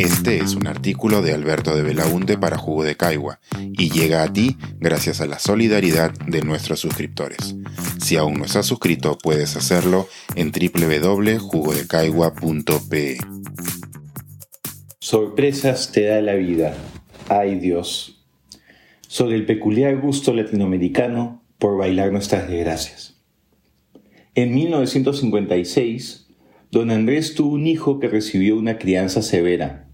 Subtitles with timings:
[0.00, 4.32] Este es un artículo de Alberto de Belaunte para Jugo de Caigua y llega a
[4.32, 7.54] ti gracias a la solidaridad de nuestros suscriptores.
[8.00, 13.18] Si aún no estás suscrito, puedes hacerlo en www.jugodecaigua.pe.
[15.00, 16.74] Sorpresas te da la vida.
[17.28, 18.24] Ay Dios.
[19.06, 23.20] Sobre el peculiar gusto latinoamericano por bailar nuestras desgracias.
[24.34, 26.28] En 1956,
[26.70, 29.88] don Andrés tuvo un hijo que recibió una crianza severa,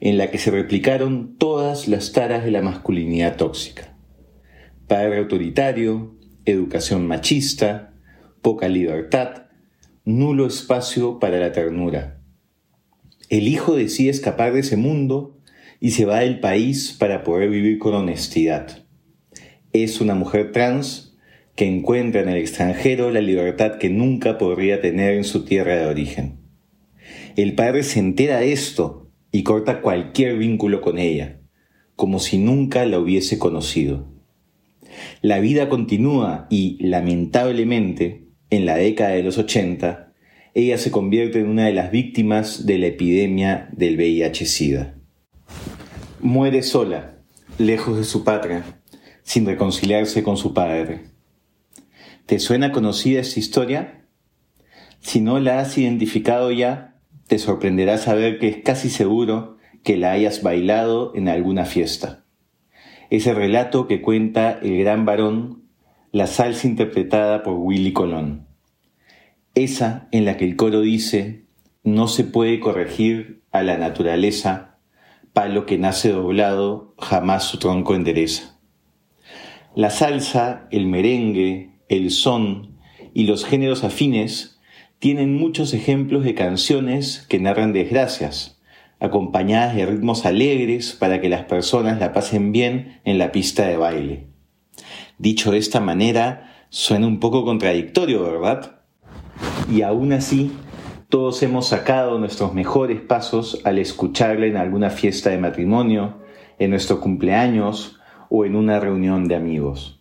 [0.00, 3.96] en la que se replicaron todas las taras de la masculinidad tóxica.
[4.86, 7.94] Padre autoritario, educación machista,
[8.40, 9.46] poca libertad,
[10.04, 12.20] nulo espacio para la ternura.
[13.28, 15.38] El hijo decide escapar de ese mundo
[15.80, 18.86] y se va del país para poder vivir con honestidad.
[19.72, 21.16] Es una mujer trans
[21.54, 25.86] que encuentra en el extranjero la libertad que nunca podría tener en su tierra de
[25.86, 26.38] origen.
[27.36, 31.40] El padre se entera de esto y corta cualquier vínculo con ella,
[31.96, 34.06] como si nunca la hubiese conocido.
[35.20, 40.12] La vida continúa y, lamentablemente, en la década de los 80,
[40.54, 44.94] ella se convierte en una de las víctimas de la epidemia del VIH-Sida.
[46.20, 47.18] Muere sola,
[47.58, 48.80] lejos de su patria,
[49.22, 51.10] sin reconciliarse con su padre.
[52.26, 54.06] ¿Te suena conocida esta historia?
[55.00, 56.87] Si no la has identificado ya,
[57.28, 62.24] te sorprenderá saber que es casi seguro que la hayas bailado en alguna fiesta.
[63.10, 65.62] Ese relato que cuenta el gran varón,
[66.10, 68.48] la salsa interpretada por Willy Colón.
[69.54, 71.44] Esa en la que el coro dice,
[71.84, 74.78] no se puede corregir a la naturaleza,
[75.32, 78.58] palo que nace doblado, jamás su tronco endereza.
[79.74, 82.78] La salsa, el merengue, el son
[83.12, 84.57] y los géneros afines
[84.98, 88.60] tienen muchos ejemplos de canciones que narran desgracias,
[88.98, 93.76] acompañadas de ritmos alegres para que las personas la pasen bien en la pista de
[93.76, 94.26] baile.
[95.18, 98.80] Dicho de esta manera, suena un poco contradictorio, ¿verdad?
[99.70, 100.50] Y aún así,
[101.08, 106.18] todos hemos sacado nuestros mejores pasos al escucharla en alguna fiesta de matrimonio,
[106.58, 108.00] en nuestro cumpleaños
[108.30, 109.97] o en una reunión de amigos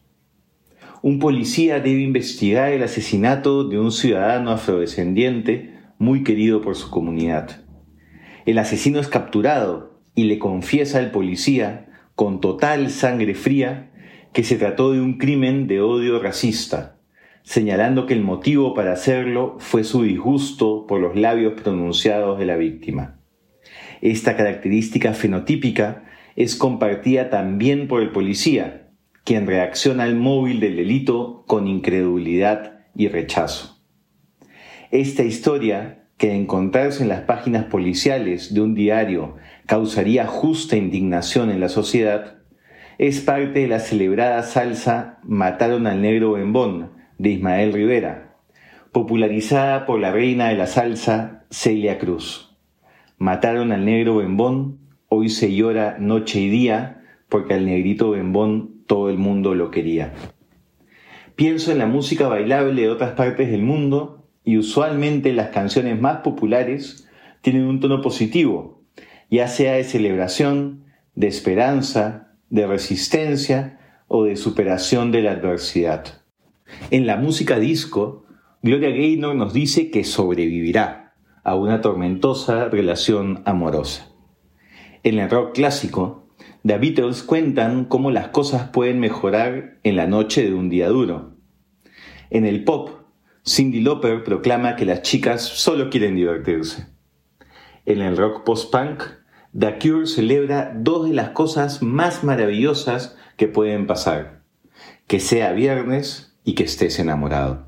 [1.08, 7.62] un policía debe investigar el asesinato de un ciudadano afrodescendiente muy querido por su comunidad.
[8.46, 11.86] El asesino es capturado y le confiesa al policía,
[12.16, 13.90] con total sangre fría,
[14.34, 16.98] que se trató de un crimen de odio racista,
[17.42, 22.58] señalando que el motivo para hacerlo fue su disgusto por los labios pronunciados de la
[22.58, 23.22] víctima.
[24.02, 26.04] Esta característica fenotípica
[26.36, 28.87] es compartida también por el policía,
[29.28, 33.84] quien reacciona al móvil del delito con incredulidad y rechazo.
[34.90, 39.36] Esta historia, que encontrarse en las páginas policiales de un diario
[39.66, 42.38] causaría justa indignación en la sociedad,
[43.00, 48.38] es parte de la celebrada salsa Mataron al negro Bembón de Ismael Rivera,
[48.94, 52.58] popularizada por la reina de la salsa Celia Cruz.
[53.18, 54.80] Mataron al negro Bembón,
[55.10, 60.14] hoy se llora noche y día porque al negrito Bembón todo el mundo lo quería.
[61.36, 66.22] Pienso en la música bailable de otras partes del mundo y usualmente las canciones más
[66.22, 67.08] populares
[67.42, 68.82] tienen un tono positivo,
[69.30, 76.24] ya sea de celebración, de esperanza, de resistencia o de superación de la adversidad.
[76.92, 78.26] En la música disco,
[78.62, 84.12] Gloria Gaynor nos dice que sobrevivirá a una tormentosa relación amorosa.
[85.04, 86.27] En el rock clásico,
[86.68, 91.38] The Beatles cuentan cómo las cosas pueden mejorar en la noche de un día duro.
[92.30, 92.90] En el pop,
[93.48, 96.88] Cindy Lauper proclama que las chicas solo quieren divertirse.
[97.86, 99.02] En el rock post-punk,
[99.58, 104.44] The Cure celebra dos de las cosas más maravillosas que pueden pasar.
[105.08, 107.68] Que sea viernes y que estés enamorado.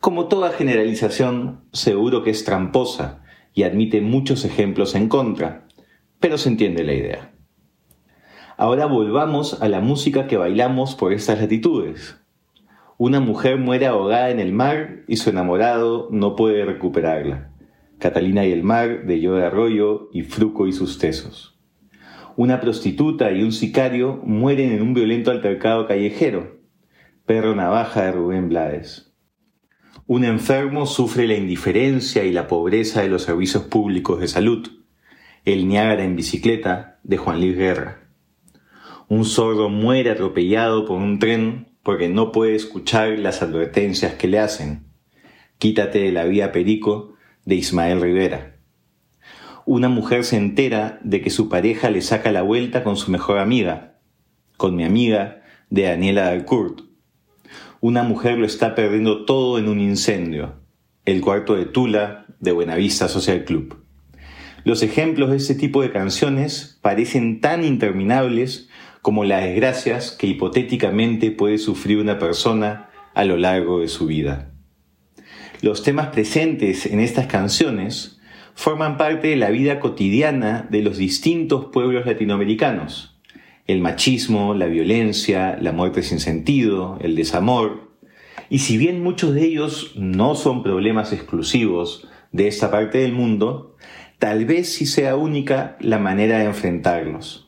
[0.00, 3.22] Como toda generalización, seguro que es tramposa
[3.52, 5.66] y admite muchos ejemplos en contra,
[6.18, 7.33] pero se entiende la idea.
[8.56, 12.20] Ahora volvamos a la música que bailamos por estas latitudes.
[12.98, 17.50] Una mujer muere ahogada en el mar y su enamorado no puede recuperarla.
[17.98, 21.58] Catalina y el mar de Yo de Arroyo y Fruco y sus tesos.
[22.36, 26.60] Una prostituta y un sicario mueren en un violento altercado callejero.
[27.26, 29.12] Perro Navaja de Rubén Blades.
[30.06, 34.68] Un enfermo sufre la indiferencia y la pobreza de los servicios públicos de salud.
[35.44, 38.03] El Niágara en bicicleta de Juan Luis Guerra.
[39.08, 44.38] Un sordo muere atropellado por un tren porque no puede escuchar las advertencias que le
[44.38, 44.86] hacen.
[45.58, 47.14] Quítate de la vía Perico
[47.44, 48.56] de Ismael Rivera.
[49.66, 53.38] una mujer se entera de que su pareja le saca la vuelta con su mejor
[53.38, 53.98] amiga,
[54.56, 56.80] con mi amiga de Daniela Dalcourt.
[57.80, 60.54] Una mujer lo está perdiendo todo en un incendio,
[61.04, 63.84] el cuarto de Tula de Buenavista Social Club.
[64.64, 68.70] Los ejemplos de este tipo de canciones parecen tan interminables
[69.04, 74.54] como las desgracias que hipotéticamente puede sufrir una persona a lo largo de su vida.
[75.60, 78.18] Los temas presentes en estas canciones
[78.54, 83.20] forman parte de la vida cotidiana de los distintos pueblos latinoamericanos.
[83.66, 87.90] El machismo, la violencia, la muerte sin sentido, el desamor.
[88.48, 93.76] Y si bien muchos de ellos no son problemas exclusivos de esta parte del mundo,
[94.18, 97.43] tal vez sí sea única la manera de enfrentarlos.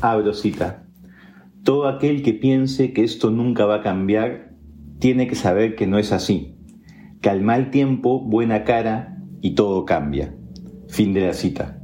[0.00, 0.84] Abro cita.
[1.64, 4.52] Todo aquel que piense que esto nunca va a cambiar,
[5.00, 6.56] tiene que saber que no es así,
[7.20, 10.34] que al mal tiempo buena cara y todo cambia.
[10.88, 11.80] Fin de la cita.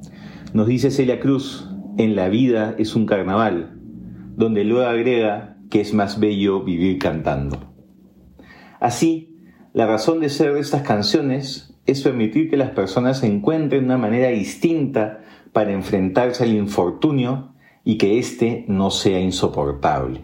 [0.52, 1.68] Nos dice Celia Cruz,
[1.98, 3.80] en la vida es un carnaval,
[4.36, 7.74] donde luego agrega que es más bello vivir cantando.
[8.78, 9.40] Así,
[9.72, 14.28] la razón de ser de estas canciones es permitir que las personas encuentren una manera
[14.28, 15.20] distinta
[15.52, 17.53] para enfrentarse al infortunio
[17.84, 20.22] y que éste no sea insoportable.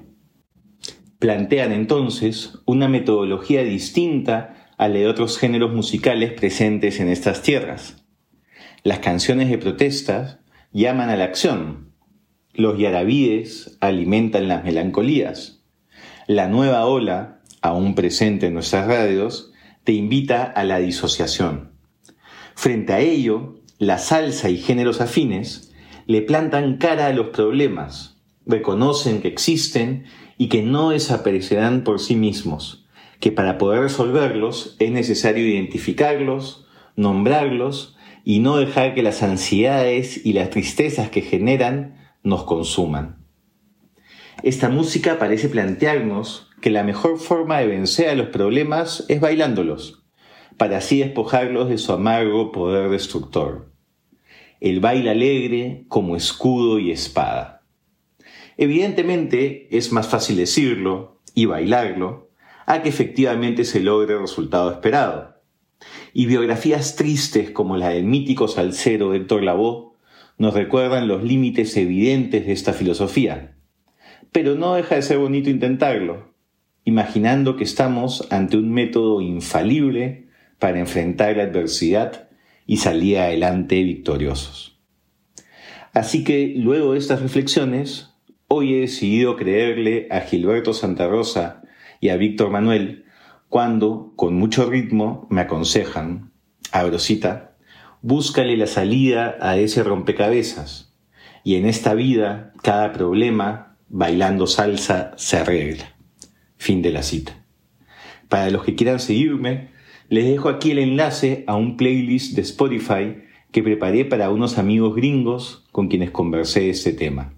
[1.19, 8.03] Plantean entonces una metodología distinta a la de otros géneros musicales presentes en estas tierras.
[8.83, 10.39] Las canciones de protestas
[10.73, 11.93] llaman a la acción.
[12.55, 15.63] Los yarabíes alimentan las melancolías.
[16.27, 19.53] La nueva ola, aún presente en nuestras radios,
[19.85, 21.73] te invita a la disociación.
[22.55, 25.70] Frente a ello, la salsa y géneros afines
[26.11, 30.05] le plantan cara a los problemas, reconocen que existen
[30.39, 32.81] y que no desaparecerán por sí mismos
[33.21, 36.67] que para poder resolverlos es necesario identificarlos,
[36.97, 43.25] nombrarlos y no dejar que las ansiedades y las tristezas que generan nos consuman.
[44.43, 50.03] Esta música parece plantearnos que la mejor forma de vencer a los problemas es bailándolos,
[50.57, 53.70] para así despojarlos de su amargo poder destructor.
[54.61, 57.63] El baile alegre como escudo y espada.
[58.57, 62.31] Evidentemente es más fácil decirlo y bailarlo
[62.67, 65.41] a que efectivamente se logre el resultado esperado.
[66.13, 69.93] Y biografías tristes como la del mítico salsero Héctor Lavoe
[70.37, 73.57] nos recuerdan los límites evidentes de esta filosofía.
[74.33, 76.35] Pero no deja de ser bonito intentarlo,
[76.85, 80.29] imaginando que estamos ante un método infalible
[80.59, 82.30] para enfrentar la adversidad
[82.71, 84.79] y salir adelante victoriosos.
[85.93, 88.15] Así que luego de estas reflexiones,
[88.47, 91.63] hoy he decidido creerle a Gilberto Santa Rosa
[91.99, 93.07] y a Víctor Manuel
[93.49, 96.31] cuando, con mucho ritmo, me aconsejan,
[96.71, 97.57] abrosita,
[98.03, 100.95] búscale la salida a ese rompecabezas,
[101.43, 105.97] y en esta vida cada problema, bailando salsa, se arregla.
[106.57, 107.35] Fin de la cita.
[108.29, 109.71] Para los que quieran seguirme,
[110.11, 113.17] les dejo aquí el enlace a un playlist de Spotify
[113.53, 117.33] que preparé para unos amigos gringos con quienes conversé este tema.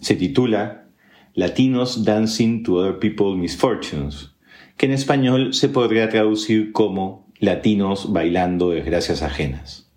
[0.00, 0.88] Se titula
[1.34, 4.32] Latinos Dancing to Other People's Misfortunes,
[4.76, 9.92] que en español se podría traducir como Latinos bailando desgracias ajenas.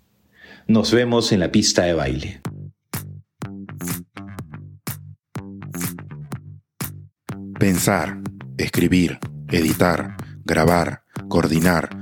[0.68, 2.40] Nos vemos en la pista de baile.
[7.58, 8.20] Pensar,
[8.58, 9.18] escribir,
[9.48, 12.01] editar, grabar, coordinar,